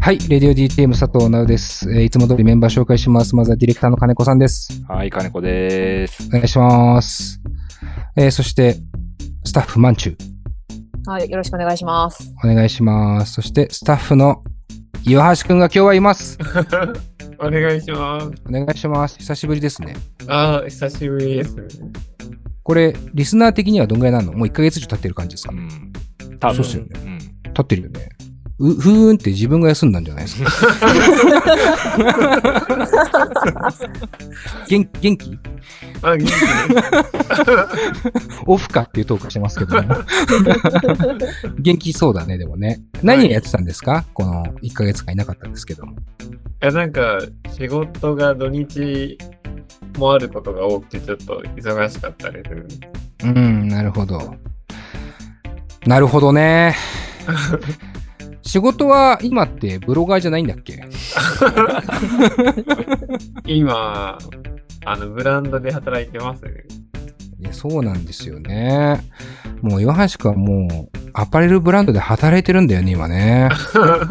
[0.00, 3.36] はい、レディオ DTM 佐藤直です、えーいつも通りメンバー紹介します。
[3.36, 4.68] まずはディレクターの金子さんです。
[4.88, 6.26] はい、金子です。
[6.28, 7.40] お願いします。
[8.16, 8.76] えーそして、
[9.44, 10.16] スタッフマンチュ
[11.06, 12.32] はい、よろしくお願いします。
[12.42, 13.34] お願いします。
[13.34, 14.42] そして、スタッフの
[15.04, 16.38] 岩橋くんが今日はいます。
[17.38, 18.32] お願いします。
[18.48, 19.18] お願いします。
[19.18, 19.94] 久しぶりですね。
[20.28, 21.56] ああ、久しぶりです。
[22.62, 24.32] これ、リスナー的にはどんぐらいなの？
[24.32, 25.52] もう1ヶ月以上経ってる感じですか？
[25.52, 25.92] うん。
[26.38, 26.90] 多分そうっすよね
[27.44, 27.52] うん。
[27.52, 28.08] 経ってるよね。
[28.60, 30.50] う、ふーんって自分が休んだんじゃないですか。
[34.68, 35.38] 元元気？
[36.02, 36.32] あ、元気。
[38.46, 39.94] オフかっていうトークしてますけども。
[41.58, 42.80] 元気そうだね、でもね。
[43.02, 44.04] 何やってたんですか？
[44.14, 45.92] この1ヶ月間いなかったんですけども。
[45.92, 45.96] い
[46.60, 47.18] や、なんか、
[47.56, 49.18] 仕事が土日
[49.98, 52.50] もあることが多くて、ちょっと忙しかったです。
[53.24, 54.34] うん、なるほど。
[55.86, 56.76] なるほどね。
[58.42, 60.82] 仕事は今ってブロガーじゃないんだっけ？
[63.46, 64.18] 今、
[64.84, 66.50] あの、ブランドで働いてますね。
[67.40, 69.00] いやそうなんですよね。
[69.62, 73.48] もう岩橋くんはもうアパレルブランドで働いてるんだよね、今ね。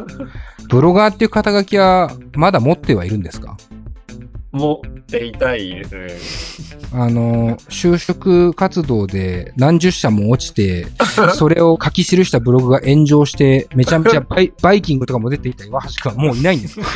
[0.69, 3.55] ブロガーっていう肩書きはまだ持ってはいるんですか？
[4.51, 6.81] 持っていたいですね。
[6.91, 10.87] あの、就職活動で何十社も落ちて、
[11.35, 16.85] それを書き記したブログが炎上して、めちゃめちゃバイバイキングとかも出ていた岩橋くんはもういないんですよ。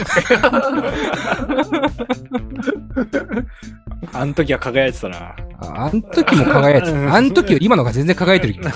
[4.12, 5.36] あの時は輝いてたな。
[5.60, 7.16] ああん時も輝いてた。
[7.16, 8.70] あん時より今のが全然輝いてるけど。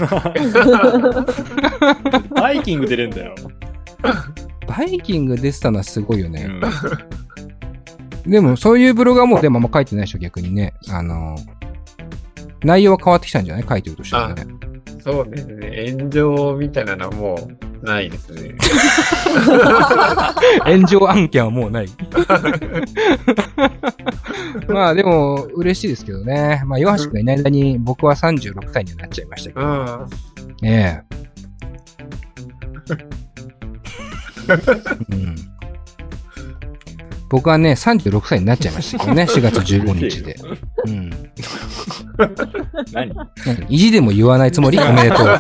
[2.36, 3.33] バイキング出れんだよ。
[4.67, 6.48] バイキング出てたのはすごいよね。
[6.48, 6.61] うん
[8.28, 10.73] でも、そういうブログはもうでもあんま書いてないでしょ、逆にね。
[10.89, 11.36] あの、
[12.64, 13.66] 内容は変わってきたんじゃない？
[13.67, 14.45] 書いてるとしたらね。
[15.03, 15.95] そうですね。
[15.97, 17.36] 炎上みたいなのはも
[17.81, 18.55] うないですね。
[20.66, 21.87] 炎上案件はもうない。
[24.67, 26.61] まあでも、嬉しいですけどね。
[26.66, 29.66] まあ、岩橋くんがいない間に僕は36歳にはなっちゃいましたけど。
[29.66, 30.67] うん。
[30.67, 31.04] ええ。
[35.11, 35.36] うん、
[37.30, 40.36] 僕はね、36歳になっちゃいましたけどね、 4月15日で。
[40.88, 41.10] うん。
[42.93, 43.14] 何？
[43.14, 44.80] 何 意地でも言わないつもり？
[44.80, 45.39] おめでとう。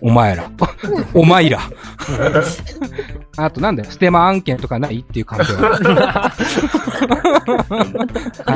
[0.00, 0.50] お前ら。
[1.14, 1.60] お前ら。
[3.36, 6.32] あとなんだよ、ステマ案件とかないっていう関係は。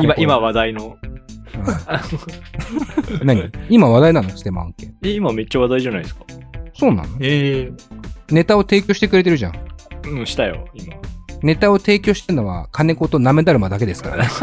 [0.01, 0.95] 今、今話題の。
[1.03, 1.05] う
[3.23, 3.51] ん何？
[3.69, 4.29] 今話題なの？
[4.29, 4.93] ステマ案件。
[5.03, 6.21] え、今めっちゃ話題じゃないですか。
[6.73, 7.09] そうなの？
[7.19, 7.71] ええ
[8.31, 9.53] ネタを提供してくれてるじゃん。
[10.07, 10.95] うん、したよ、今。
[11.41, 14.27] ネタを提供してるのは金子となめだるまだけですからね。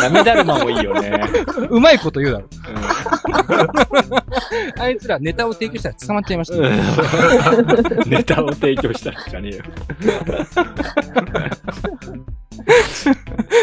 [0.00, 1.22] ダメだるまもいいよね。
[1.68, 2.46] うまいこと言うだろ。
[2.46, 2.48] う
[4.78, 6.66] あいつらネタを提供したら捕まっちゃいましたよ、ん
[8.08, 9.62] ネタを提供したんじゃねえよ。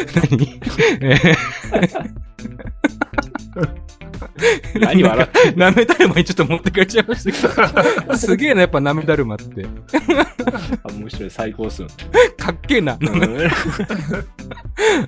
[0.15, 0.59] 何？
[1.01, 1.17] え
[4.79, 8.15] 何笑ってーなめだるまにちょっと持ってかれちゃいましたけど。
[8.17, 9.65] すげえな、やっぱなめだるまって。
[10.83, 11.87] あ、面白い、最高っすよ。
[12.37, 12.97] かっけえな。
[12.99, 13.09] うん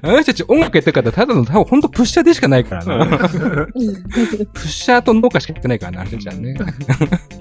[0.03, 3.05] あの人たち音楽やってる方、ただの、多分ほんとプッシャーでしかないからな。
[3.17, 6.55] プッシャーと農家しかやってないからな、あの人たちはね。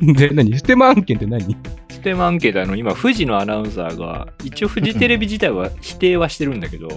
[0.14, 0.56] で、何？
[0.56, 1.56] ステマ案件って何？
[2.00, 6.88] ステマアンケートあの、今、富士のアナウンサーが、一応フジテレビ自体は否定はしてるんだけど、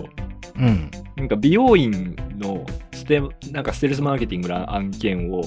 [0.55, 0.89] うん。
[1.17, 3.21] なんか美容院のステ、
[3.51, 5.43] なんかステルスマーケティングの案件を、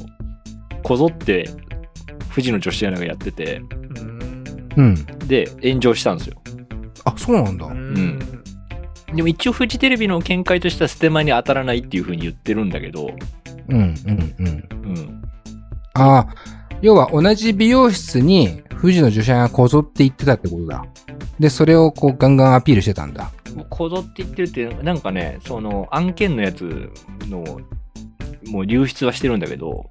[0.83, 1.49] こぞって、
[2.29, 3.63] 富士の女子アナがやってて、
[4.77, 5.07] うん。
[5.27, 6.43] で、炎上したんですよ。
[7.05, 7.65] あ、そうなんだ。
[7.65, 8.19] うん。
[9.15, 13.11] でも一応フジテレビの見解としてはステマに当たらないっていう風に言ってるんだけど、
[13.71, 14.69] うん、うん、うん。
[14.85, 15.23] うん。
[15.95, 16.27] ああ、
[16.83, 20.85] 要は同じ美容室に富士の女子がこぞって行ってたってことだ。
[21.39, 23.31] で、それをこうガンガンアピールしてたんだ。
[23.71, 26.91] こぞって言ってるって、なんかね、その案件のやつ
[27.29, 27.61] の、
[28.47, 29.91] もう流出はしてるんだけど、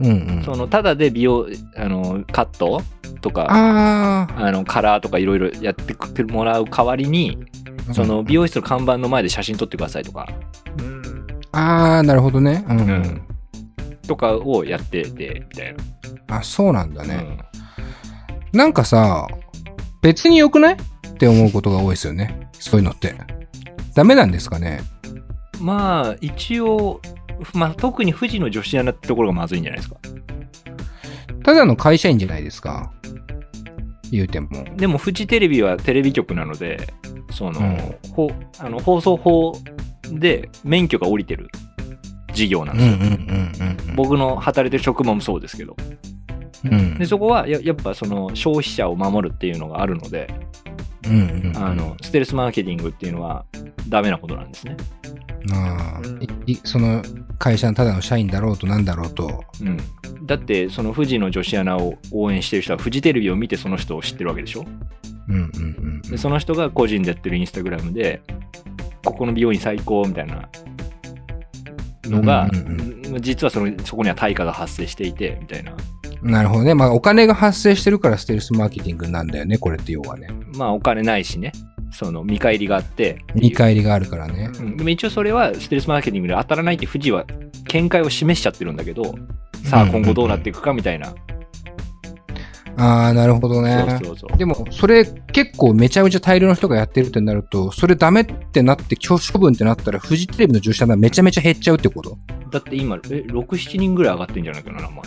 [0.00, 0.42] うんうん。
[0.44, 1.46] その、ただで美容、
[1.76, 2.82] あの、カット
[3.20, 7.38] とか、あの、カラーとかいろいろやってもらう代わりに、
[7.92, 10.28] その、美容室の看板の前で写真撮ってくださいとか、
[10.78, 11.26] うん。
[11.52, 12.64] ああ、なるほどね。
[12.68, 12.78] うん。
[12.78, 13.24] うん
[14.06, 15.76] とかをやってて、みたい
[16.28, 17.16] あ、そうなんだな。
[17.16, 17.38] ね。
[18.54, 19.26] なんかさ、
[20.00, 20.74] 別に良くない？
[20.74, 22.48] って思うことが多いですよね。
[22.52, 23.14] そういうのって。
[23.94, 24.80] ダメなんですかね？
[25.58, 27.00] うんまあ、一応、
[27.52, 29.96] まあ、特に富士の女子アナってところがまずいんじゃないですか。
[31.42, 32.92] ただの会社員じゃないですか。
[34.10, 34.64] 言うても。
[34.76, 36.92] でも、フジテレビはテレビ局なので、
[37.30, 39.56] その、うんほあの放送法
[40.10, 41.48] で免許が下りてる
[42.32, 43.94] 事業なんですよ。
[43.96, 45.76] 僕の働いてる職場もそうですけど。
[46.64, 50.32] うんで、そこはややっぱその消費者を守るっていうのがあるので、
[51.06, 51.56] うんうん。
[51.56, 53.44] あの、ステルスマーケティングっていうのは
[53.88, 54.76] ダメなことなんですね。
[55.52, 57.02] ああうんいいその
[57.38, 59.44] 会社のただの社員だろうとなんだろうと。
[59.60, 59.76] うん。
[60.26, 64.64] だって、その富士の女子アナを応援してる人は、フジテレビを見てその人を知ってるわけでしょ？
[65.28, 65.46] うんうんう
[65.98, 68.22] んで、その人が個人でやってるインスタグラムで、
[69.04, 70.48] ここの美容院最高みたいな
[72.04, 75.76] のが、うんうん実はそのそこには対価が発生していて、みたいな。
[76.24, 76.74] なるほどね。
[76.74, 80.28] まあお金が発生してるからステルスマーケティングなんだよね、これって要はね。
[80.56, 81.52] まあ、お金ないしね。
[81.92, 83.18] その見返りがあって。
[83.34, 84.50] 見返りがあるからね。
[84.58, 87.24] うん、でも一応それはステルスマーケティングで当たらないって富士は
[87.68, 89.14] 見解を示しちゃってるんだけど、
[89.64, 91.14] さあ今後どうなっていくかみたいな。
[92.76, 93.86] ああ、なるほどね。
[93.88, 94.36] そうそうそう。
[94.36, 102.18] でも、それ結構めちゃめちゃ大量の人がやってるってなると、それダメってなって、処分ってなったら、フジテレビの女子アナめちゃめちゃ減っちゃうってこと？
[102.50, 105.02] だって今、え、6、7人ぐらい上がってんじゃないかな、名前。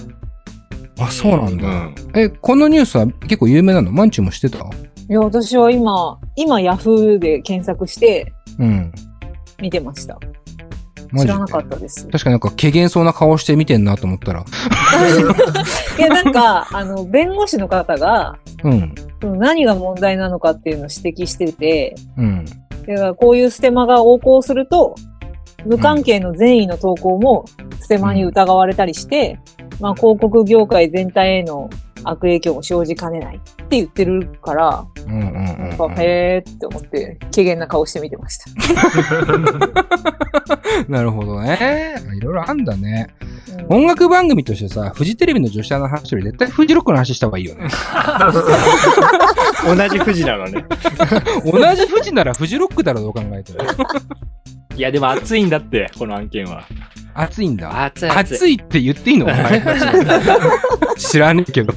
[0.99, 1.67] あ、そうなんだ。
[1.67, 1.95] うん。
[2.15, 3.91] え、このニュースは結構有名なの？
[3.91, 4.59] マンチュもしてた？
[4.59, 4.61] い
[5.09, 8.91] や、私は今、今、ヤフーで検索してうん。
[9.59, 10.19] 見てました。
[11.17, 12.07] 知らなかったです。
[12.07, 14.43] 確かになんか、怪げそうな顔して見てんなと思ったら。
[15.97, 18.93] いや、なんか、あの、弁護士の方が、うん。
[19.21, 22.45] その何が問題なのかっていうのを指摘してて、うん。
[22.45, 24.95] だからこういうステマが横行すると、
[25.65, 27.45] 無関係の善意の投稿も
[27.79, 29.39] ステマに疑われたりして、
[29.79, 31.69] まあ広告業界全体への
[32.03, 35.99] 悪影響も生じかねないって言ってるから、うんうんうん。
[35.99, 38.45] へーって思って、軽減な顔して見てました。
[40.87, 41.95] なるほどね。
[42.15, 43.07] いろいろあんだね。
[43.21, 43.37] うん
[43.69, 47.67] 音楽番組としてさ、フジテレビの女子アナの話より絶対フジロックの話した方がいいよね。
[49.65, 50.65] 同じ富士なのね。
[51.43, 53.59] 同じフジならフジロックだろ、どう考えても。
[54.77, 56.63] いや、でも熱いんだって、この案件は。
[57.15, 57.85] 熱いんだ。
[57.85, 59.25] 熱い熱いって言っていいの？
[59.25, 59.63] お前
[60.97, 61.73] 知らねえけど。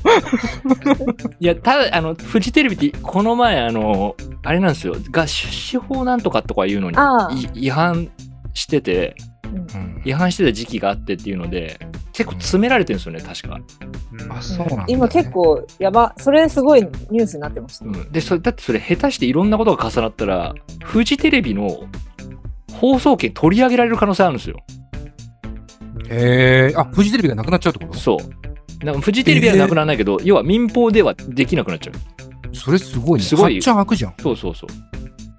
[1.40, 6.98] いや、ただ、あの、フジテレビって、この前、あの、あれなんですよ、が出資法なんとかとかいうのに
[7.54, 8.10] 違反
[8.52, 9.30] してて、うん
[10.04, 11.78] 違反してた時期があってっていうので、
[12.12, 13.58] 結構詰められてるんですよね、確か。
[14.30, 14.84] あ、そうなんだ、ね。
[14.88, 15.30] 今結。
[15.30, 17.84] 構やば、それすごいニュースになってました。
[17.84, 18.12] うん。
[18.12, 20.54] で、それ、だってそれ下手していろんなことが重なったら、
[20.84, 21.80] フジテレビの
[22.80, 24.56] 放送権取り上げられる可能性あるんですよ。
[26.08, 26.76] へえ。
[26.76, 27.98] あ、フジテレビがなくなっちゃうってこと？
[27.98, 28.84] そう。
[28.84, 32.56] なんかフジテレビはなくならないけど、要は民放ではできなくなっちゃう。
[32.56, 33.26] それすごいね。
[33.26, 34.14] すごいちゃん開くじゃん。
[34.18, 34.70] そうそうそう。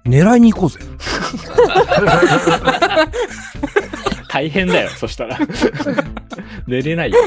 [0.08, 0.78] 狙いに行こうぜ。
[4.32, 5.38] 大変だよ、 そしたら。
[6.66, 7.18] 寝れないよ。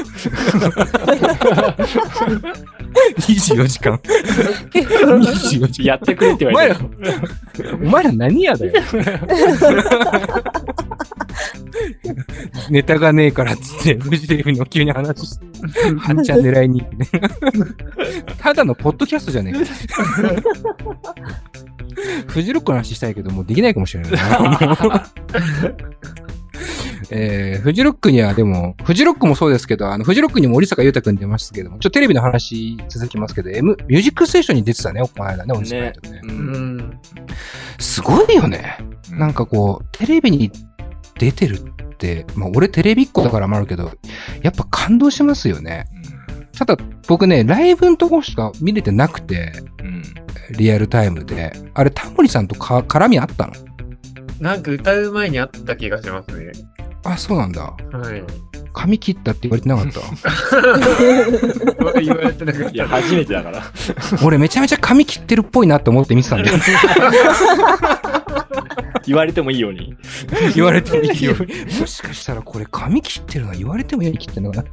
[3.20, 3.94] 24時間。
[4.72, 5.86] 24時間。
[5.86, 6.80] やってくれって言われて。
[7.74, 8.72] お前ら何やだよ。
[12.70, 15.46] ネタがねえからっつって、フジテレビの急に話して、
[15.98, 17.08] はっちゃん狙いに行くね。
[18.38, 19.70] ただのポッドキャストじゃねえか。
[22.26, 25.06] フジロックの話したいけど、もうできないかもしれないな。
[27.10, 36.20] えー、フジロックにはでも、フジロックもそうですけど、あの、フジロックにも折坂優太くん出ましたけども、ちょっとテレビの話続きますけど、M、ミュージックステーションに出てたね、この間ね、折坂優太くんね。
[36.22, 36.26] う。
[36.26, 37.00] うんん。
[37.78, 38.78] すごいよね。
[39.10, 40.50] なんかこう、テレビに
[41.18, 43.92] 出てるって、まあ俺テレビっ子だからもあるけど、
[44.42, 45.86] やっぱ感動しますよね。
[46.58, 50.02] ただ僕ね、ライブのとこしか見れてなくて、うん。
[50.56, 51.52] リアルタイムで。
[51.74, 53.52] あれ、タモリさんとか絡みあったの？
[54.40, 56.52] なんか歌う前にあった気がしますね。
[57.12, 57.62] あ、そうなんだ。
[57.62, 57.76] は
[58.16, 58.22] い。
[58.72, 60.00] 髪切ったって言われてなかった？
[62.00, 63.62] 言われてなかっいや、初めてだから。
[64.22, 66.58] 俺めちゃめちゃ髪切ってるっぽいなって思って見てたんだよ。
[69.06, 69.96] 言われてもいいように。
[70.54, 71.34] 言われてもいいよ。
[71.80, 74.68] もしかしたらこれ髪切ってるの言われてもいいように切ってるのかな。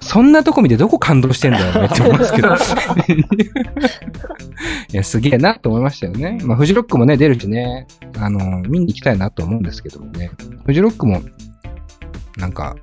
[0.00, 2.54] そんなとこ見てどこ感動してんだよねって思いますけど。
[4.92, 6.38] いや、すげえなと思いましたよね。
[6.42, 7.86] まあ、フジロックもね、出るしね、
[8.18, 10.30] あの、見に行きたいなと思うんですけどもね。
[10.66, 11.22] フジロックも、
[12.36, 12.76] なんか、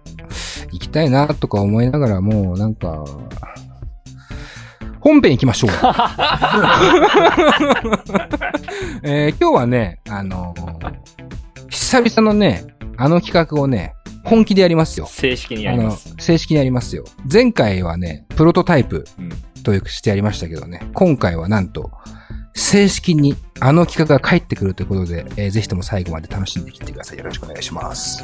[0.72, 3.06] 行きたいなとか思いながらも、なんか、
[5.10, 5.72] 本編行きましょう。
[9.02, 10.54] えー今日はね、あの
[11.68, 12.64] 久々のね、
[12.96, 15.08] あの企画をね、本気でやりますよ。
[15.08, 17.06] 正式にやります。、正式にやりますよ。
[17.32, 19.30] 前回はね、プロトタイプうん
[19.64, 21.90] というしてやりましたけどね、今回はなんと、
[22.54, 27.18] 正式にあの企画が帰ってくるということで、えーぜひとも最後まで楽しんできてください。
[27.18, 28.24] よろしくお願いします。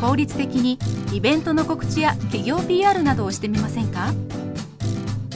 [0.00, 0.78] 効率的に
[1.12, 4.12] イベントの告知や企業 PR などをしてみませんか？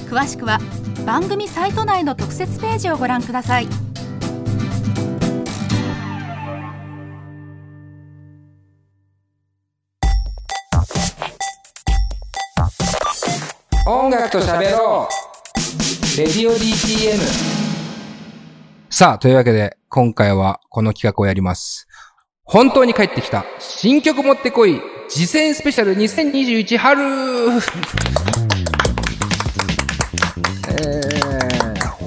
[0.09, 0.59] 詳しくは
[1.05, 3.69] 番組サイト内の特設ページをご覧ください。
[13.85, 16.19] 音楽と喋ろう。
[16.19, 17.19] レディオ DTM
[18.91, 21.89] さあ、というわけで、今回はこの企画をやります。
[22.45, 27.01] 本当に帰ってきた、新曲持ってこい、次戦スペシャル2021春
[30.69, 31.01] え、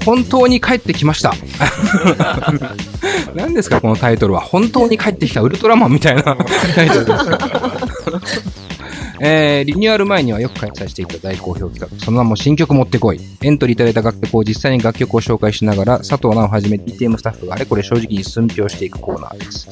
[0.06, 1.34] 本当に帰ってきました。
[3.34, 4.42] 何ですか、このタイトルは。
[4.42, 6.24] 本当に帰ってきたウルトラマンみたいな
[6.76, 8.55] タイトルです。
[9.20, 13.20] えー、リニューアル前にはよく開催していた大好評企画、その名も新曲持ってこい。
[13.42, 19.70] エントリーいただいた楽曲を実際に楽曲を紹介しながら、佐藤直をはじめ DTM スタッフがあれこれ正直に寸評していくコーナーです。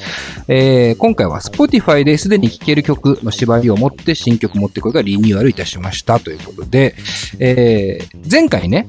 [0.47, 6.95] えー、今回は Spotify ですでに聴ける曲の縛りを持って新曲持ってこいがリニューアルいたしましたということで、
[7.39, 8.87] えー、前回ね、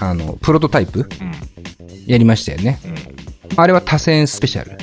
[0.00, 1.32] あの、プロトタイプうん。
[2.06, 2.78] やりましたよね。
[3.56, 4.78] あれは多選スペシャル。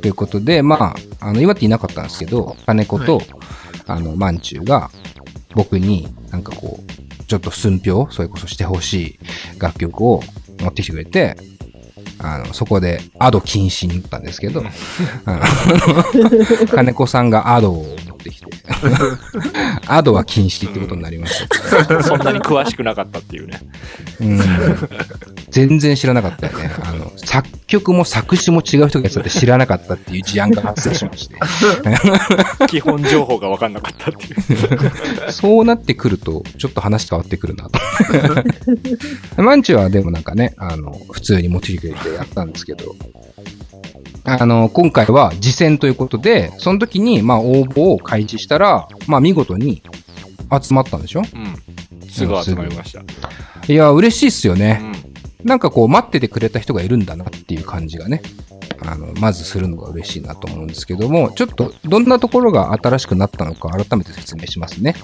[0.00, 3.37] ということで、まあ、あの、岩手いなかったんですけど、金子と、はい
[3.88, 4.90] あの、まんちゅうが、
[5.54, 9.18] 僕になんかこう、ちょっと寸評、それこそしてほしい
[9.58, 10.22] 楽曲を
[10.60, 11.36] 持ってきてくれて、
[12.20, 14.62] あの、そこで、アド禁止になったんですけど、
[15.24, 18.46] あの 金子さんがアドを持ってきて、
[19.86, 21.46] アドは禁止ってことになりまし
[21.86, 22.02] た。
[22.04, 23.60] そんなに詳しくなかったっていうね。
[24.20, 24.40] うん
[25.50, 26.70] 全然知らなかったよね。
[26.84, 31.36] あの、作曲も作詞も違う人がやってたって知らなかったっていう事案が発生しまして。
[32.68, 35.32] 基本情報が分かんなかったっていう。
[35.32, 39.42] そうなってくると、ちょっと話変わってくるなと。
[39.42, 42.94] マンチュはでもなんかね、あの、普通に持ってきてくれてやったんですけど、
[44.24, 49.82] あの、今回は次戦ということで、その時に、まあ、応募を開示したら、まあ、見事に
[50.62, 51.20] 集まったんでしょ？
[51.20, 52.08] うん。
[52.08, 53.02] すぐ集まりました。
[53.66, 54.72] いや、嬉しいっすようね。
[54.74, 55.46] ん。
[55.46, 58.22] なんかこう、待っててくれた人がいるんだなっていう感じがね、
[58.80, 64.94] あの、まずするのが嬉しいなと思うんですけども、ちょっとどんなところが新しくなったのか改めて説明しますね。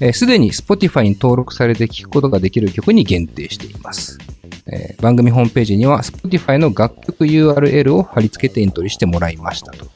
[0.00, 4.18] えーすでに Spotify に登録されて聴くことができる曲に限定しています。
[4.66, 9.86] えー番組ホームページには Spotify の楽曲 URL を貼り付けてエントリーしてもらいましたと。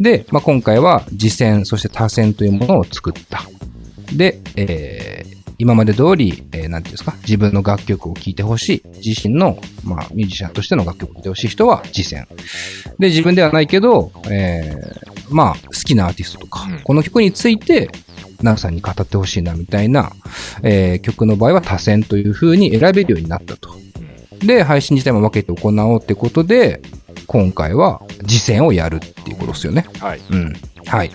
[0.00, 3.42] で、まあ、今回は次戦、そして他戦というものを作った。
[4.14, 8.82] で、えー今まで通り、えーなんていうんですか、自分の楽曲を聴いてほしい。
[9.04, 12.26] 自身の、まあ、ミュージシャンとしての楽曲を聴いてほしい人は次戦。
[12.98, 17.88] で、自分ではないけど、えーまあ、好きなアーティストとか、うんこの曲について、
[18.42, 20.10] ナさんに語ってほしいな、みたいな、
[20.64, 23.76] えー曲の場合は多選という風に選べるようになったと。
[24.46, 26.80] で、配信自体も分けて行おうってことで、
[27.26, 29.86] 今回は次戦をやるっていうことですよね。
[29.98, 30.20] はい。
[30.30, 30.52] うん。
[30.86, 31.10] はい。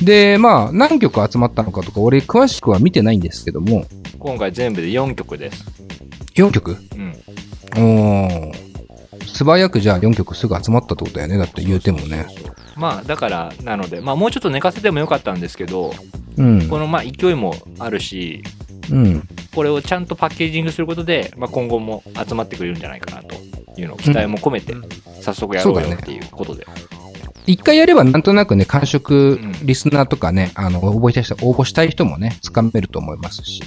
[0.00, 3.86] で、まあ、何曲集まったのかとか、俺詳しくは見てないんですけども、
[4.18, 5.64] 今回全部で4曲です。
[6.34, 6.76] 4曲？
[6.96, 7.14] うん。
[7.76, 8.72] おー
[9.26, 11.38] 素早くじゃあ4曲すぐ集まったってことだよね。
[11.38, 12.26] だって言うてもね。
[12.76, 15.94] まあ、だから、なので、まあ、もうちょっと寝かせてもよかったんですけど、
[16.36, 16.68] うん。
[16.68, 18.42] この、まあ、勢いもあるし、
[18.90, 19.28] うん。
[19.54, 23.34] これをちゃんとパッケージングすることで、まあ、今後も集まってくれるんじゃないかなと
[23.80, 24.74] いうのを期待も込めて、
[25.20, 26.66] 早速やろうよっていうことで。
[27.46, 33.62] 一回やればなんとなくね、感触うん、リスナーとかね、あの、応募した人、応募したい人もね、つかめると思いますし。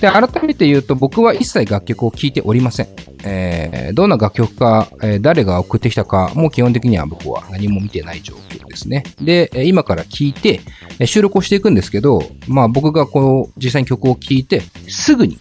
[0.00, 2.88] で、改めて言うと、僕は一切楽曲を聴いておりません。
[3.24, 9.04] えー、どんな楽曲か、えー誰が送ってきたか、もう基本的には僕は何も見てない状況ですね。
[9.20, 10.60] で、今から聴いて、
[11.06, 15.38] 収録をしていくんですけど、まあ僕がこう、実際に曲を聴いて、すぐに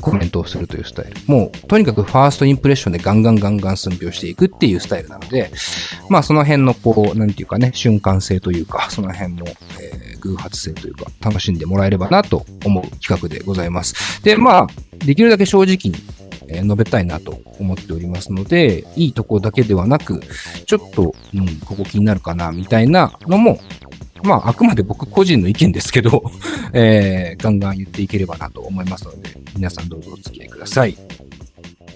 [0.00, 1.12] コメントをするというスタイル。
[1.26, 5.50] もう、とにかくファーストインプレッションでガンガンガンガン寸評していくっていうスタイルなので、
[6.08, 9.46] まあその辺のこう、なんていうかね、瞬間性というか、その辺も、
[9.80, 14.22] えー偶発性というか、楽しんでもらえればなと思う企画でございます。
[14.22, 14.66] で、まあ、
[14.98, 15.94] できるだけ正直に、
[16.48, 20.20] えー述べたいなと思っておりますので、いいとこだけではなく、
[20.66, 23.58] ちょっと、うん、ここ気になるかな、みたいなのも、
[24.22, 26.22] まあ、あくまで僕個人の意見ですけど、
[26.72, 30.96] えー、ガンガン言っていければなと思いますので、皆さんどうぞお付き合いください。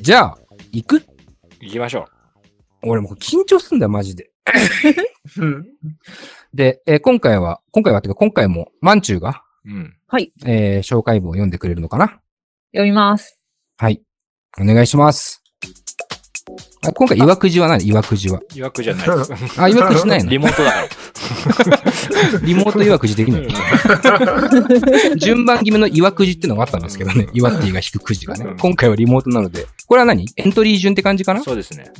[0.00, 0.38] じゃあ、
[0.72, 1.02] 行く？
[1.60, 2.06] 行きましょ
[2.82, 4.30] 俺もう緊張すんだよ、マジで。
[5.38, 5.66] うん
[6.54, 9.70] で、えー今回は、今回はっていうか今回も、マンチューが、う。
[9.70, 9.96] うん。
[10.08, 10.32] はい。
[10.44, 12.20] えー紹介文を読んでくれるのかな？
[12.72, 13.40] 読みます。
[13.76, 14.02] はい。
[14.58, 15.42] お願いします。
[16.82, 17.86] あ今回、岩くじは何？
[17.86, 18.40] 岩くじは。
[18.54, 19.60] いわくじゃないです。
[19.60, 20.30] あ、岩くじないの？
[20.30, 22.40] リモートだから。
[22.42, 23.46] リモート岩くじできない。
[25.20, 27.28] 順番決めの岩くじってのがあったんですけどね。
[27.34, 28.56] 岩っていうが引くくじがねうん。
[28.56, 29.66] 今回はリモートなので。
[29.86, 30.26] これは何？
[30.36, 31.42] エントリー順って感じかな？
[31.42, 31.92] そうですね。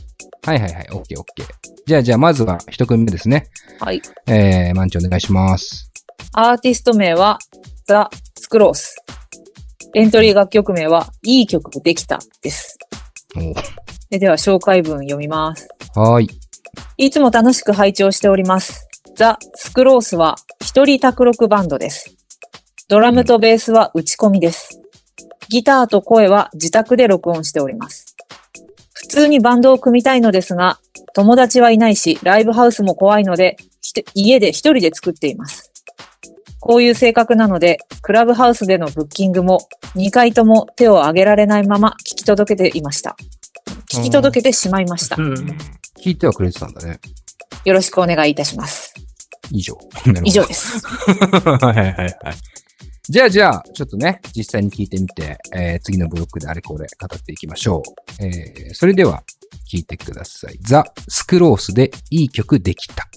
[0.46, 0.88] はいはいはい。
[0.92, 1.46] オッケーオッケー。
[1.86, 3.48] じゃあじゃあまずは一組目ですね。
[3.80, 4.00] はい。
[4.26, 5.90] えー、マンチお願いします。
[6.32, 7.38] アーティスト名は
[7.86, 8.96] ザ・スクロース。
[9.94, 12.78] エントリー楽曲名は、いい曲できたです。
[14.08, 15.68] ででは、紹介文読みます。
[15.94, 16.28] はーい。
[16.96, 18.86] いつも楽しく拝聴しております。
[19.16, 22.14] ザ・スクロースは一人卓録バンドです。
[22.88, 24.80] ドラムとベースは打ち込みです。
[25.48, 28.16] ギターと声は自宅で録音しております。
[28.92, 30.78] 普通にバンドを組みたいのですが、
[31.14, 33.56] 友達はいないし、ライブハウスも怖いので、
[34.14, 35.72] 家で一人で作っています。
[36.60, 43.16] こういう性格なので、クラブハウスでのブッキングも2回とも手を挙げられないまま聞き届けていました。
[43.90, 45.16] 聞き届けてしまいました。
[45.16, 45.34] うん。
[46.02, 47.00] 聞いてはくれてたんだね。
[47.64, 48.94] よろしくお願いいたします。
[49.50, 49.76] 以上。
[50.24, 50.86] 以上です。
[50.86, 52.16] はいはいはいはい。
[53.08, 57.82] じゃあじゃあ、ちょっとね、実際に聞いてみて、えー次のブロックであれこれ語っていきましょ
[58.20, 58.24] う。
[58.24, 59.24] えーそれでは、
[59.70, 60.58] 聞いてください。
[60.62, 63.08] ザ・スクロースでいい曲できた。